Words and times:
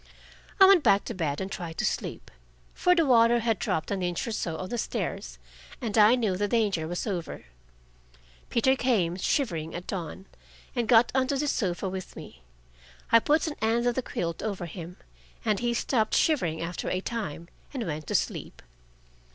I 0.59 0.65
went 0.65 0.81
back 0.83 1.05
to 1.05 1.13
bed 1.13 1.39
and 1.39 1.51
tried 1.51 1.77
to 1.77 1.85
sleep, 1.85 2.31
for 2.73 2.95
the 2.95 3.05
water 3.05 3.37
had 3.37 3.59
dropped 3.59 3.91
an 3.91 4.01
inch 4.01 4.25
or 4.27 4.31
so 4.31 4.57
on 4.57 4.67
the 4.69 4.79
stairs, 4.79 5.37
and 5.79 5.95
I 5.95 6.15
knew 6.15 6.35
the 6.35 6.47
danger 6.47 6.87
was 6.87 7.05
over. 7.05 7.45
Peter 8.49 8.75
came, 8.75 9.15
shivering, 9.15 9.75
at 9.75 9.85
dawn, 9.85 10.25
and 10.75 10.87
got 10.87 11.11
on 11.13 11.27
to 11.27 11.37
the 11.37 11.47
sofa 11.47 11.87
with 11.87 12.15
me. 12.15 12.41
I 13.11 13.19
put 13.19 13.45
an 13.45 13.53
end 13.61 13.85
of 13.85 13.93
the 13.93 14.01
quilt 14.01 14.41
over 14.41 14.65
him, 14.65 14.97
and 15.45 15.59
he 15.59 15.71
stopped 15.71 16.15
shivering 16.15 16.61
after 16.61 16.89
a 16.89 16.99
time 16.99 17.47
and 17.71 17.85
went 17.85 18.07
to 18.07 18.15
sleep. 18.15 18.63